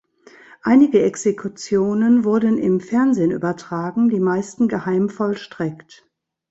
[0.63, 6.09] Einige Exekutionen wurden im Fernsehen übertragen, die meisten geheim vollstreckt.